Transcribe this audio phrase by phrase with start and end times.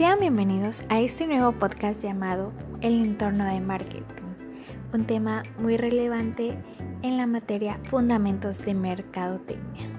[0.00, 4.32] Sean bienvenidos a este nuevo podcast llamado El entorno de marketing,
[4.94, 6.56] un tema muy relevante
[7.02, 9.90] en la materia Fundamentos de Mercadotecnia.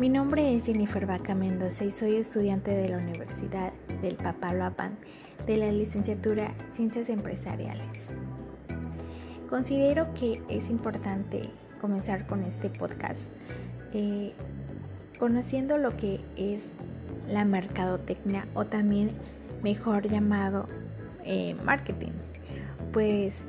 [0.00, 3.72] Mi nombre es Jennifer Vaca Mendoza y soy estudiante de la Universidad
[4.02, 4.98] del Papaloapan
[5.46, 8.08] de la licenciatura Ciencias Empresariales.
[9.48, 11.48] Considero que es importante
[11.80, 13.20] comenzar con este podcast
[13.92, 14.32] eh,
[15.20, 16.70] conociendo lo que es
[17.28, 19.10] la mercadotecnia o también
[19.62, 20.66] mejor llamado
[21.24, 22.12] eh, marketing.
[22.92, 23.44] Pues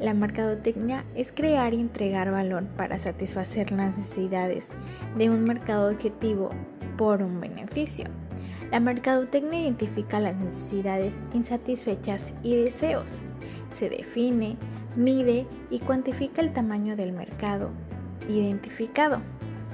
[0.00, 4.70] la mercadotecnia es crear y entregar valor para satisfacer las necesidades
[5.16, 6.50] de un mercado objetivo
[6.96, 8.06] por un beneficio.
[8.70, 13.22] La mercadotecnia identifica las necesidades insatisfechas y deseos.
[13.76, 14.56] Se define,
[14.96, 17.70] mide y cuantifica el tamaño del mercado
[18.28, 19.20] identificado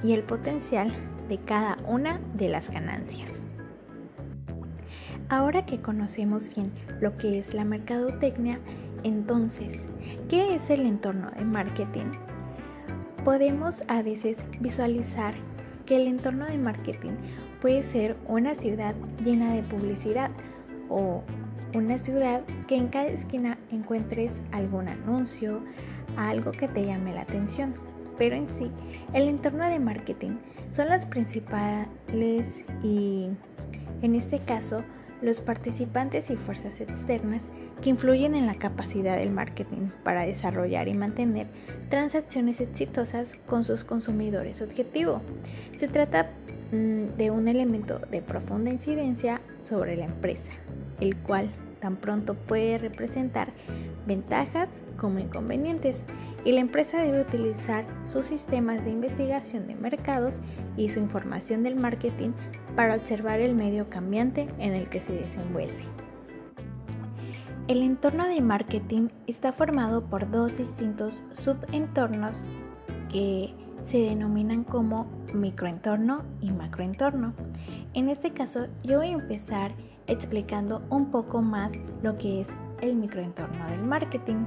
[0.03, 0.91] y el potencial
[1.29, 3.29] de cada una de las ganancias.
[5.29, 8.59] Ahora que conocemos bien lo que es la mercadotecnia,
[9.03, 9.85] entonces,
[10.27, 12.07] ¿qué es el entorno de marketing?
[13.23, 15.35] Podemos a veces visualizar
[15.85, 17.11] que el entorno de marketing
[17.61, 20.31] puede ser una ciudad llena de publicidad
[20.89, 21.23] o
[21.75, 25.61] una ciudad que en cada esquina encuentres algún anuncio,
[26.17, 27.75] algo que te llame la atención.
[28.17, 28.71] Pero en sí,
[29.13, 30.37] el entorno de marketing
[30.71, 33.29] son las principales y
[34.01, 34.83] en este caso
[35.21, 37.41] los participantes y fuerzas externas
[37.81, 41.47] que influyen en la capacidad del marketing para desarrollar y mantener
[41.89, 45.21] transacciones exitosas con sus consumidores objetivo.
[45.75, 46.29] Se trata
[46.71, 50.51] mm, de un elemento de profunda incidencia sobre la empresa,
[50.99, 53.49] el cual tan pronto puede representar
[54.05, 56.01] ventajas como inconvenientes
[56.45, 60.41] y la empresa debe utilizar sus sistemas de investigación de mercados
[60.77, 62.31] y su información del marketing
[62.75, 65.83] para observar el medio cambiante en el que se desenvuelve.
[67.67, 72.43] El entorno de marketing está formado por dos distintos subentornos
[73.11, 73.53] que
[73.85, 77.33] se denominan como microentorno y macroentorno.
[77.93, 79.73] En este caso yo voy a empezar
[80.07, 82.47] explicando un poco más lo que es
[82.81, 84.45] el microentorno del marketing.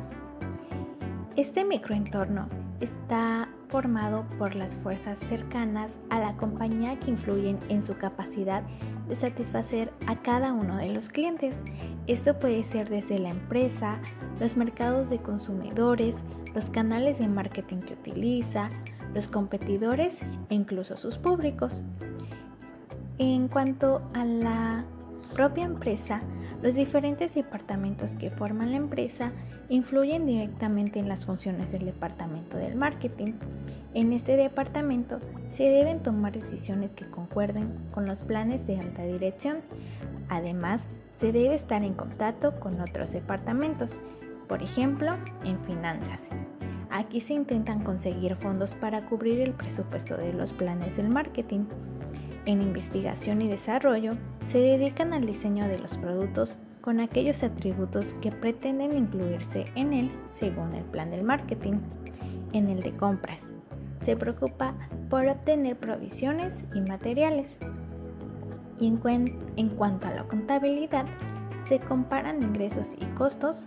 [1.34, 2.46] Este microentorno
[2.80, 8.62] está formado por las fuerzas cercanas a la compañía que influyen en su capacidad
[9.08, 11.62] de satisfacer a cada uno de los clientes.
[12.06, 13.98] Esto puede ser desde la empresa,
[14.40, 16.22] los mercados de consumidores,
[16.54, 18.68] los canales de marketing que utiliza,
[19.14, 20.18] los competidores
[20.50, 21.82] e incluso sus públicos.
[23.16, 24.84] En cuanto a la
[25.32, 26.22] propia empresa,
[26.62, 29.32] los diferentes departamentos que forman la empresa
[29.68, 33.32] influyen directamente en las funciones del departamento del marketing.
[33.94, 39.58] En este departamento se deben tomar decisiones que concuerden con los planes de alta dirección.
[40.28, 40.84] Además,
[41.16, 44.00] se debe estar en contacto con otros departamentos,
[44.48, 46.20] por ejemplo, en finanzas.
[46.90, 51.64] Aquí se intentan conseguir fondos para cubrir el presupuesto de los planes del marketing.
[52.46, 58.32] En investigación y desarrollo se dedican al diseño de los productos con aquellos atributos que
[58.32, 61.74] pretenden incluirse en él según el plan del marketing.
[62.52, 63.52] En el de compras,
[64.02, 64.74] se preocupa
[65.08, 67.58] por obtener provisiones y materiales.
[68.78, 71.06] Y en, en cuanto a la contabilidad,
[71.64, 73.66] se comparan ingresos y costos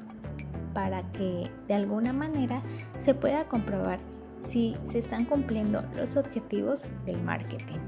[0.74, 2.62] para que de alguna manera
[3.00, 4.00] se pueda comprobar
[4.46, 7.80] si se están cumpliendo los objetivos del marketing.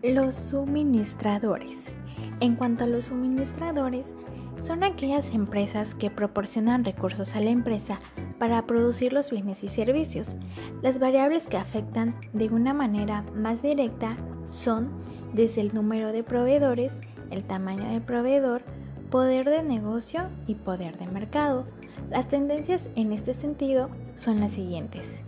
[0.00, 1.90] Los suministradores.
[2.38, 4.14] En cuanto a los suministradores,
[4.60, 7.98] son aquellas empresas que proporcionan recursos a la empresa
[8.38, 10.36] para producir los bienes y servicios.
[10.82, 14.16] Las variables que afectan de una manera más directa
[14.48, 14.88] son
[15.32, 17.00] desde el número de proveedores,
[17.32, 18.62] el tamaño del proveedor,
[19.10, 21.64] poder de negocio y poder de mercado.
[22.08, 25.24] Las tendencias en este sentido son las siguientes.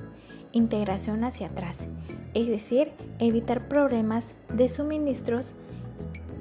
[0.52, 1.88] Integración hacia atrás
[2.34, 5.54] es decir, evitar problemas de suministros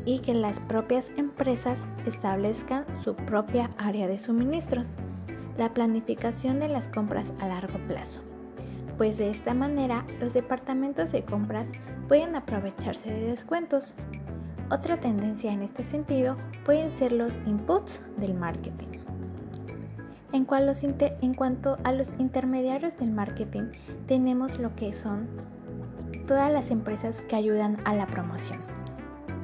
[0.05, 4.93] y que las propias empresas establezcan su propia área de suministros.
[5.57, 8.21] La planificación de las compras a largo plazo,
[8.97, 11.67] pues de esta manera los departamentos de compras
[12.07, 13.93] pueden aprovecharse de descuentos.
[14.71, 18.87] Otra tendencia en este sentido pueden ser los inputs del marketing.
[20.31, 20.47] En,
[21.21, 23.63] en cuanto a los intermediarios del marketing,
[24.05, 25.27] tenemos lo que son
[26.29, 28.59] todas las empresas que ayudan a la promoción,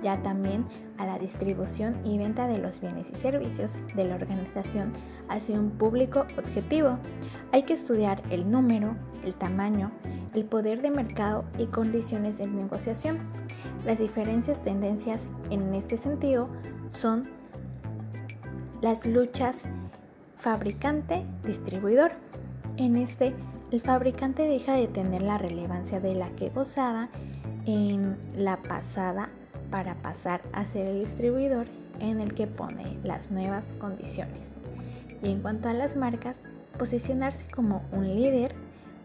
[0.03, 0.67] ya también
[0.99, 4.93] a la distribución y venta de los bienes y servicios de la organización
[5.27, 6.99] hacia un público objetivo.
[7.51, 9.91] Hay que estudiar el número, el tamaño,
[10.35, 13.17] el poder de mercado y condiciones de negociación.
[13.83, 16.49] Las diferentes tendencias en este sentido
[16.91, 17.23] son
[18.83, 19.63] las luchas
[20.37, 22.11] fabricante-distribuidor.
[22.77, 23.33] En este,
[23.71, 27.09] el fabricante deja de tener la relevancia de la que gozaba
[27.65, 29.29] en la pasada
[29.71, 31.67] para pasar a ser el distribuidor
[31.99, 34.55] en el que pone las nuevas condiciones.
[35.23, 36.37] Y en cuanto a las marcas,
[36.77, 38.53] posicionarse como un líder,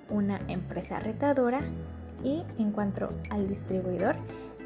[0.09, 1.61] una empresa retadora
[2.25, 4.17] y en cuanto al distribuidor,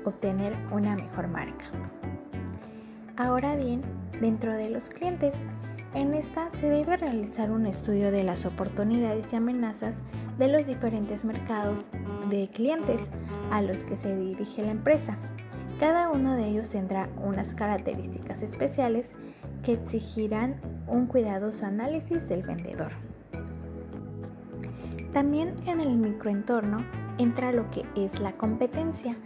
[0.07, 1.67] obtener una mejor marca.
[3.19, 3.83] Ahora bien,
[4.21, 5.45] dentro de los clientes,
[5.95, 9.97] en esta se debe realizar un estudio de las oportunidades y amenazas
[10.39, 11.83] de los diferentes mercados
[12.29, 13.09] de clientes
[13.51, 15.17] a los que se dirige la empresa.
[15.79, 19.13] Cada uno de ellos tendrá unas características especiales
[19.63, 20.57] que exigirán
[20.89, 22.93] un cuidadoso análisis del vendedor.
[25.13, 26.85] También en el microentorno
[27.19, 29.17] entra lo que es la competencia,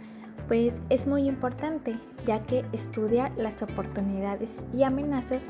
[0.49, 5.43] pues es muy importante ya que estudia las oportunidades y amenazas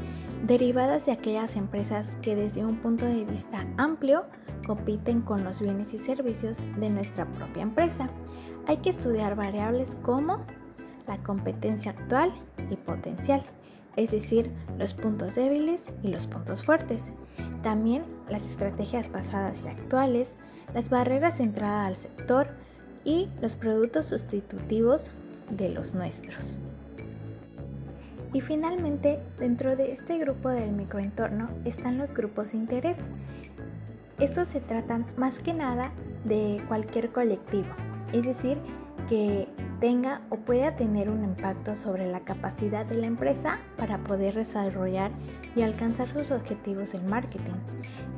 [0.45, 4.25] derivadas de aquellas empresas que desde un punto de vista amplio
[4.67, 8.09] compiten con los bienes y servicios de nuestra propia empresa.
[8.67, 10.45] Hay que estudiar variables como
[11.07, 12.31] la competencia actual
[12.69, 13.41] y potencial,
[13.95, 17.05] es decir, los puntos débiles y los puntos fuertes.
[17.63, 20.35] También las estrategias pasadas y actuales,
[20.73, 22.49] las barreras de entrada al sector
[23.03, 25.11] y los productos sustitutivos
[25.49, 26.59] de los nuestros.
[28.33, 32.97] Y finalmente, dentro de este grupo del microentorno están los grupos de interés.
[34.19, 35.91] Estos se tratan más que nada
[36.25, 37.69] de cualquier colectivo,
[38.13, 38.57] es decir,
[39.07, 39.47] que
[39.79, 45.11] tenga o pueda tener un impacto sobre la capacidad de la empresa para poder desarrollar
[45.55, 47.53] y alcanzar sus objetivos del marketing.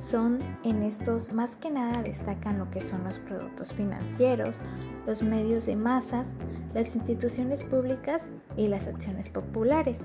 [0.01, 4.59] Son en estos más que nada destacan lo que son los productos financieros,
[5.06, 6.27] los medios de masas,
[6.74, 8.25] las instituciones públicas
[8.57, 10.00] y las acciones populares.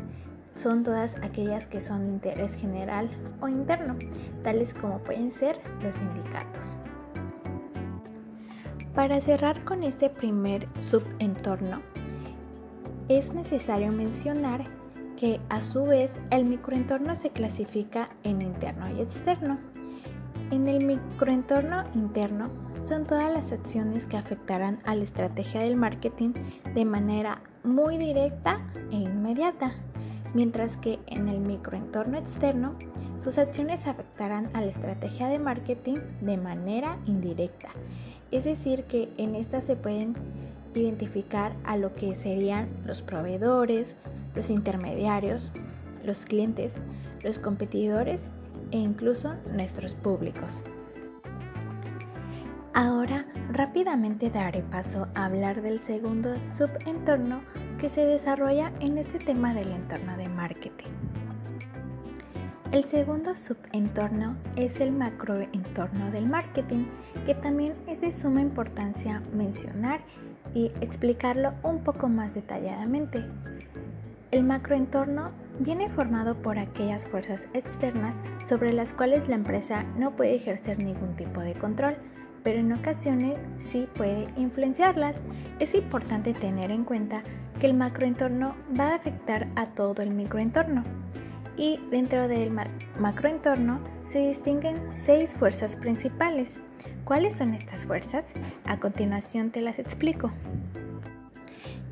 [0.55, 3.09] Son todas aquellas que son de interés general
[3.41, 3.97] o interno,
[4.43, 6.79] tales como pueden ser los sindicatos.
[8.95, 11.81] Para cerrar con este primer subentorno,
[13.09, 14.63] es necesario mencionar
[15.17, 19.59] que a su vez el microentorno se clasifica en interno y externo.
[20.53, 22.51] En el microentorno interno
[22.81, 26.35] son todas las acciones que afectarán a la estrategia del marketing
[26.73, 28.61] de manera muy directa
[28.93, 29.73] e inmediata,
[30.35, 32.77] mientras que en el microentorno externo
[33.19, 37.71] sus acciones afectarán a la estrategia de marketing de manera indirecta.
[38.31, 40.15] Es decir, que en esta se pueden
[40.77, 43.97] identificar a lo que serían los proveedores,
[44.37, 45.51] los intermediarios,
[46.05, 46.73] los clientes,
[47.25, 48.21] los competidores
[48.71, 50.65] e incluso nuestros públicos.
[52.75, 57.41] Ahora rápidamente daré paso a hablar del segundo subentorno
[57.79, 60.91] que se desarrolla en este tema del entorno de marketing.
[62.73, 66.85] El segundo subentorno es el macroentorno del marketing,
[67.25, 70.01] que también es de suma importancia mencionar
[70.53, 73.25] y explicarlo un poco más detalladamente.
[74.33, 75.31] El macroentorno
[75.61, 78.15] viene formado por aquellas fuerzas externas
[78.47, 81.97] sobre las cuales la empresa no puede ejercer ningún tipo de control,
[82.43, 85.17] pero en ocasiones sí puede influenciarlas.
[85.59, 87.23] Es importante tener en cuenta
[87.61, 90.83] que el macroentorno va a afectar a todo el microentorno
[91.57, 92.53] y dentro del
[92.99, 96.63] macroentorno se distinguen seis fuerzas principales.
[97.05, 98.25] ¿Cuáles son estas fuerzas?
[98.65, 100.31] A continuación te las explico.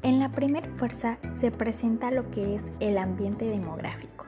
[0.05, 4.27] En la primera fuerza se presenta lo que es el ambiente demográfico.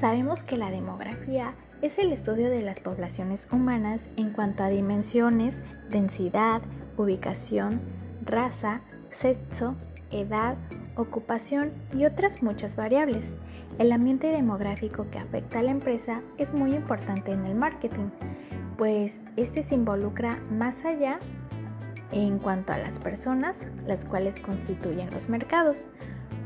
[0.00, 5.58] Sabemos que la demografía es el estudio de las poblaciones humanas en cuanto a dimensiones,
[5.90, 6.62] densidad,
[6.96, 7.82] ubicación,
[8.24, 9.74] raza, sexo,
[10.10, 10.56] edad,
[10.96, 13.34] ocupación y otras muchas variables.
[13.78, 18.08] El ambiente demográfico que afecta a la empresa es muy importante en el marketing,
[18.78, 21.18] pues este se involucra más allá
[22.12, 25.86] en cuanto a las personas, las cuales constituyen los mercados.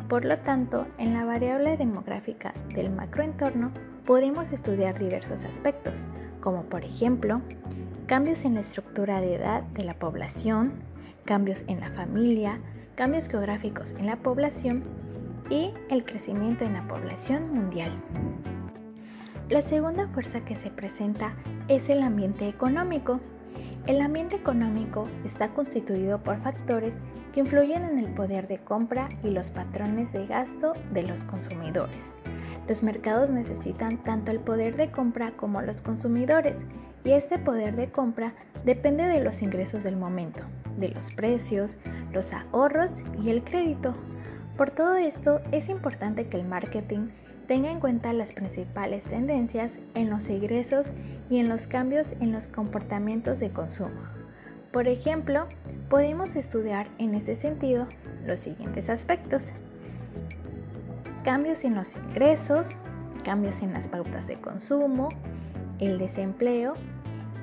[0.09, 3.73] Por lo tanto, en la variable demográfica del macroentorno
[4.07, 5.95] podemos estudiar diversos aspectos,
[6.41, 7.43] como por ejemplo,
[8.07, 10.73] cambios en la estructura de edad de la población,
[11.25, 12.61] cambios en la familia,
[12.95, 14.85] cambios geográficos en la población
[15.51, 17.91] y el crecimiento en la población mundial.
[19.49, 21.35] La segunda fuerza que se presenta
[21.69, 23.21] es el ambiente económico.
[23.87, 26.95] El ambiente económico está constituido por factores
[27.33, 32.11] que influyen en el poder de compra y los patrones de gasto de los consumidores.
[32.67, 36.57] Los mercados necesitan tanto el poder de compra como los consumidores
[37.05, 40.43] y este poder de compra depende de los ingresos del momento,
[40.79, 41.77] de los precios,
[42.13, 43.93] los ahorros y el crédito.
[44.57, 47.11] Por todo esto, es importante que el marketing
[47.47, 50.91] tenga en cuenta las principales tendencias en los ingresos
[51.31, 54.01] y en los cambios en los comportamientos de consumo.
[54.73, 55.47] Por ejemplo,
[55.89, 57.87] podemos estudiar en este sentido
[58.27, 59.53] los siguientes aspectos.
[61.25, 62.69] Cambios en los ingresos,
[63.25, 65.09] cambios en las pautas de consumo,
[65.79, 66.75] el desempleo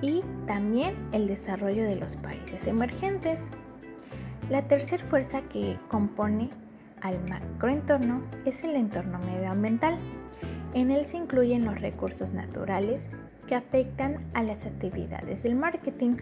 [0.01, 3.39] y también el desarrollo de los países emergentes.
[4.49, 6.49] La tercera fuerza que compone
[7.03, 9.97] al macroentorno es el entorno medioambiental.
[10.73, 13.05] En él se incluyen los recursos naturales
[13.45, 16.15] que afectan a las actividades del marketing.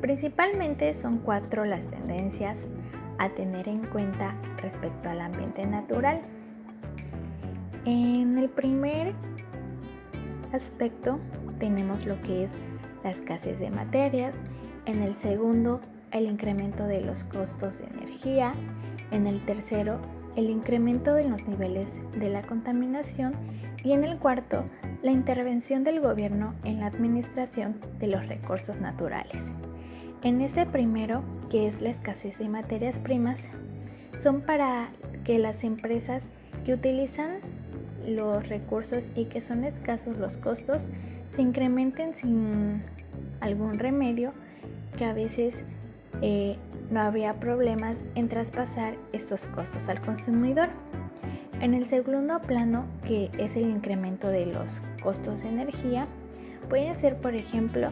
[0.00, 2.58] Principalmente son cuatro las tendencias
[3.18, 6.20] a tener en cuenta respecto al ambiente natural.
[7.84, 9.14] En el primer
[10.52, 11.20] aspecto
[11.60, 12.50] tenemos lo que es
[13.04, 14.34] la escasez de materias,
[14.86, 18.54] en el segundo el incremento de los costos de energía,
[19.14, 20.00] en el tercero
[20.36, 21.86] el incremento de los niveles
[22.18, 23.34] de la contaminación
[23.84, 24.64] y en el cuarto
[25.02, 29.40] la intervención del gobierno en la administración de los recursos naturales.
[30.22, 33.38] En este primero, que es la escasez de materias primas,
[34.20, 34.88] son para
[35.22, 36.24] que las empresas
[36.64, 37.36] que utilizan
[38.08, 40.82] los recursos y que son escasos los costos
[41.32, 42.80] se incrementen sin
[43.40, 44.30] algún remedio
[44.96, 45.54] que a veces
[46.26, 46.56] eh,
[46.90, 50.70] no habría problemas en traspasar estos costos al consumidor.
[51.60, 54.70] En el segundo plano, que es el incremento de los
[55.02, 56.06] costos de energía,
[56.70, 57.90] puede ser, por ejemplo,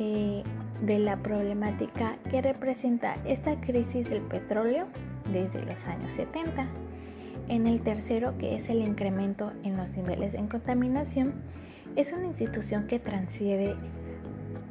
[0.00, 0.44] eh,
[0.80, 4.86] de la problemática que representa esta crisis del petróleo
[5.30, 6.66] desde los años 70.
[7.48, 11.34] En el tercero, que es el incremento en los niveles de contaminación,
[11.96, 13.76] es una institución que transciende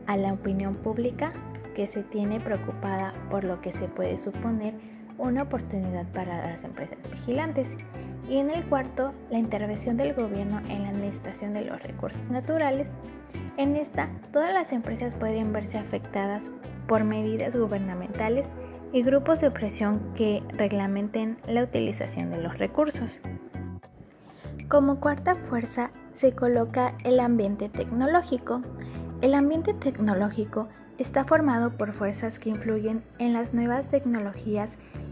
[0.08, 1.32] a la opinión pública
[1.76, 4.74] que se tiene preocupada por lo que se puede suponer
[5.18, 7.70] una oportunidad para las empresas vigilantes.
[8.28, 12.88] Y en el cuarto, la intervención del gobierno en la administración de los recursos naturales.
[13.58, 16.52] En esta, todas las empresas pueden verse afectadas
[16.88, 18.48] por medidas gubernamentales
[18.92, 23.22] y grupos de opresión que reglamenten la utilización de los recursos.
[24.68, 28.62] Como cuarta fuerza se coloca el ambiente tecnológico.
[29.26, 30.68] El ambiente tecnológico
[31.00, 34.70] está formado por fuerzas que influyen en las nuevas tecnologías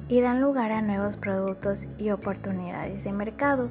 [0.08, 3.70] y dan lugar a nuevos productos y oportunidades de mercado.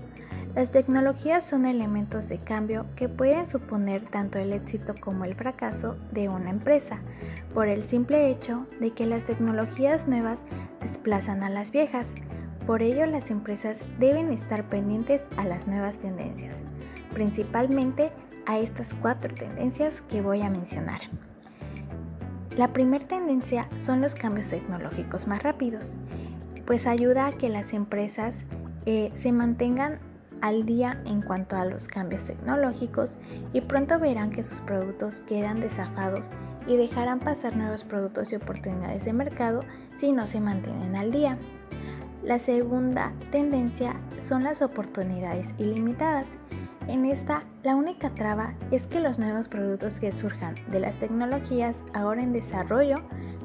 [0.57, 5.97] Las tecnologías son elementos de cambio que pueden suponer tanto el éxito como el fracaso
[6.11, 6.99] de una empresa,
[7.55, 10.43] por el simple hecho de que las tecnologías nuevas
[10.81, 12.09] desplazan a las viejas.
[12.67, 16.61] Por ello las empresas deben estar pendientes a las nuevas tendencias,
[17.15, 18.11] principalmente
[18.47, 21.01] a estas cuatro tendencias que voy a mencionar.
[22.57, 25.97] La primera tendencia son los cambios tecnológicos más rápidos,
[26.67, 28.37] pues ayuda a que las empresas
[28.85, 30.01] eh, se mantengan
[30.43, 33.13] al día en cuanto a los cambios tecnológicos
[33.53, 36.31] y pronto verán que sus productos quedan desafados
[36.67, 39.61] y dejarán pasar nuevos productos y oportunidades de mercado
[39.99, 41.39] si no se mantienen al día.
[42.23, 46.27] La segunda tendencia son las oportunidades ilimitadas.
[46.93, 51.75] En esta, la única traba es que los nuevos productos que surjan de las tecnologías
[51.95, 52.97] ahora en desarrollo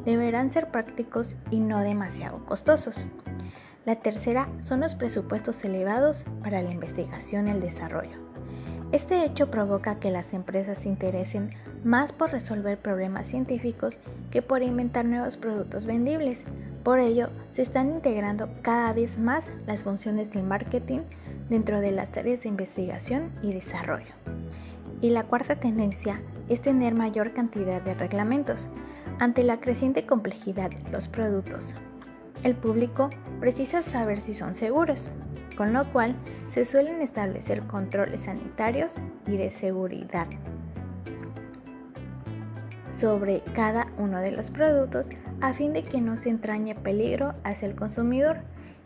[0.04, 3.08] deberán ser prácticos y no demasiado costosos.
[3.86, 8.18] La tercera son los presupuestos elevados para la investigación y el desarrollo.
[8.92, 11.52] Este hecho provoca que las empresas se interesen
[11.86, 16.40] más por resolver problemas científicos que por inventar nuevos productos vendibles.
[16.84, 21.04] Por ello, se están integrando cada vez más las funciones del marketing
[21.50, 24.14] dentro de las áreas de investigación y desarrollo.
[25.02, 28.70] Y la cuarta tendencia es tener mayor cantidad de reglamentos.
[29.20, 31.76] Ante la creciente complejidad de los productos,
[32.44, 35.10] el público precisa saber si son seguros,
[35.56, 36.16] con lo cual
[36.48, 38.96] se suelen establecer controles sanitarios
[39.28, 40.28] y de seguridad
[42.98, 45.10] sobre cada uno de los productos
[45.42, 48.38] a fin de que no se entrañe peligro hacia el consumidor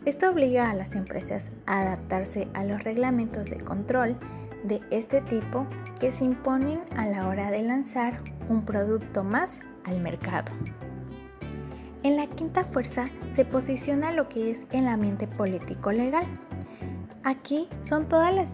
[0.04, 4.16] esto obliga a las empresas a adaptarse a los reglamentos de control
[4.64, 5.66] de este tipo
[6.00, 10.52] que se imponen a la hora de lanzar un producto más al mercado.
[12.02, 16.26] En la quinta fuerza se posiciona lo que es el ambiente político legal.
[17.22, 18.52] Aquí son todas las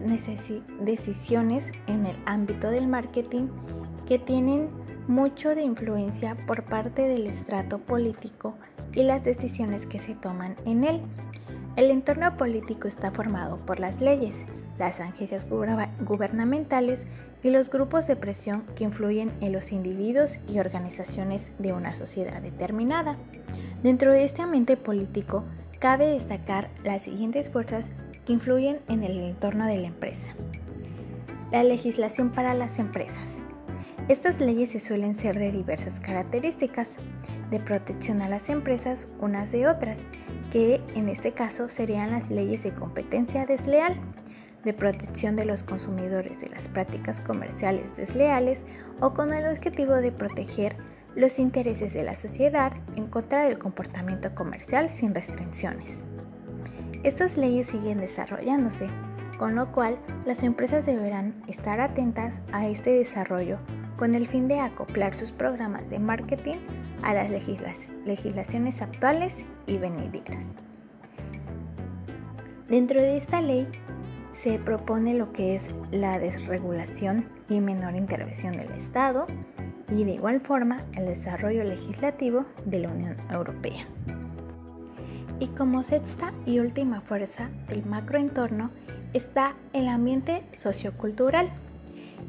[0.79, 3.47] decisiones en el ámbito del marketing
[4.07, 4.69] que tienen
[5.07, 8.55] mucho de influencia por parte del estrato político
[8.93, 11.01] y las decisiones que se toman en él.
[11.75, 14.35] El entorno político está formado por las leyes
[14.79, 17.03] las agencias gubernamentales
[17.43, 22.41] y los grupos de presión que influyen en los individuos y organizaciones de una sociedad
[22.41, 23.15] determinada.
[23.83, 25.43] Dentro de este ambiente político,
[25.79, 27.91] cabe destacar las siguientes fuerzas
[28.25, 30.29] que influyen en el entorno de la empresa.
[31.51, 33.35] La legislación para las empresas.
[34.07, 36.91] Estas leyes se suelen ser de diversas características,
[37.49, 39.99] de protección a las empresas unas de otras,
[40.51, 43.95] que en este caso serían las leyes de competencia desleal,
[44.63, 48.63] de protección de los consumidores de las prácticas comerciales desleales
[48.99, 50.75] o con el objetivo de proteger
[51.15, 55.99] los intereses de la sociedad en contra del comportamiento comercial sin restricciones.
[57.03, 58.89] Estas leyes siguen desarrollándose,
[59.37, 63.57] con lo cual las empresas deberán estar atentas a este desarrollo
[63.97, 66.57] con el fin de acoplar sus programas de marketing
[67.03, 70.53] a las legislaciones actuales y venideras.
[72.67, 73.67] Dentro de esta ley
[74.33, 79.25] se propone lo que es la desregulación y menor intervención del Estado
[79.91, 83.87] y de igual forma el desarrollo legislativo de la Unión Europea.
[85.39, 88.69] Y como sexta y última fuerza del macroentorno
[89.13, 91.49] está el ambiente sociocultural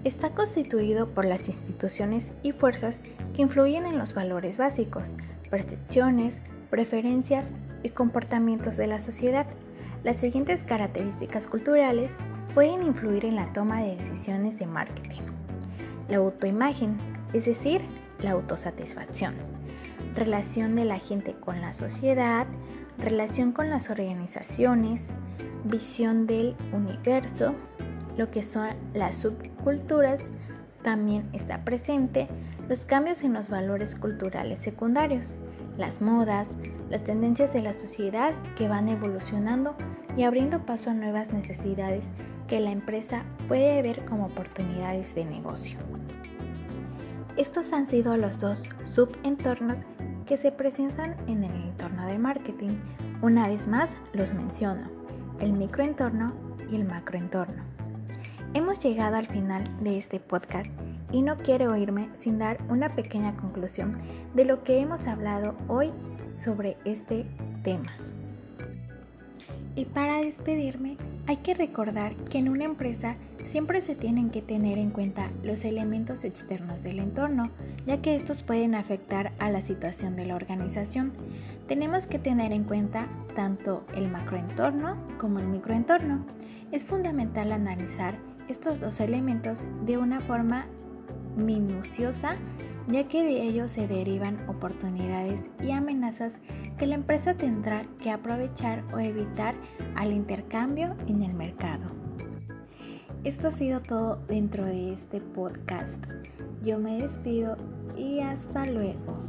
[0.04, 3.00] está constituido por las instituciones y fuerzas
[3.40, 5.14] influyen en los valores básicos,
[5.50, 7.46] percepciones, preferencias
[7.82, 9.46] y comportamientos de la sociedad.
[10.04, 12.14] Las siguientes características culturales
[12.54, 15.22] pueden influir en la toma de decisiones de marketing.
[16.08, 16.98] La autoimagen,
[17.32, 17.82] es decir,
[18.22, 19.34] la autosatisfacción.
[20.14, 22.46] Relación de la gente con la sociedad,
[22.98, 25.06] relación con las organizaciones,
[25.64, 27.54] visión del universo,
[28.16, 30.30] lo que son las subculturas,
[30.82, 32.26] también está presente
[32.70, 35.34] los cambios en los valores culturales secundarios,
[35.76, 36.46] las modas,
[36.88, 39.74] las tendencias de la sociedad que van evolucionando
[40.16, 42.10] y abriendo paso a nuevas necesidades
[42.46, 45.80] que la empresa puede ver como oportunidades de negocio.
[47.36, 49.80] Estos han sido los dos subentornos
[50.24, 52.78] que se presentan en el entorno del marketing.
[53.20, 54.88] Una vez más los menciono,
[55.40, 56.28] el microentorno
[56.70, 57.64] y el macroentorno.
[58.54, 60.70] Hemos llegado al final de este podcast
[61.12, 63.98] y no quiero irme sin dar una pequeña conclusión
[64.34, 65.90] de lo que hemos hablado hoy
[66.34, 67.26] sobre este
[67.62, 67.92] tema.
[69.76, 70.96] Y para despedirme,
[71.26, 75.64] hay que recordar que en una empresa siempre se tienen que tener en cuenta los
[75.64, 77.50] elementos externos del entorno,
[77.86, 81.12] ya que estos pueden afectar a la situación de la organización.
[81.68, 86.24] Tenemos que tener en cuenta tanto el macroentorno como el microentorno.
[86.72, 88.18] Es fundamental analizar
[88.48, 90.66] estos dos elementos de una forma
[91.44, 92.36] minuciosa,
[92.88, 96.38] ya que de ellos se derivan oportunidades y amenazas
[96.78, 99.54] que la empresa tendrá que aprovechar o evitar
[99.96, 101.86] al intercambio en el mercado.
[103.22, 106.02] Esto ha sido todo dentro de este podcast.
[106.62, 107.56] Yo me despido
[107.96, 109.19] y hasta luego.